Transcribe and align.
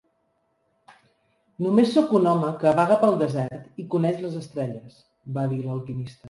"Només 1.65 1.91
soc 1.97 2.15
un 2.19 2.25
home 2.31 2.49
que 2.63 2.73
vaga 2.79 2.97
pel 3.03 3.13
desert 3.21 3.85
i 3.85 3.87
coneix 3.97 4.25
les 4.25 4.41
estrelles", 4.41 4.97
va 5.37 5.47
dir 5.55 5.63
l'alquimista. 5.69 6.19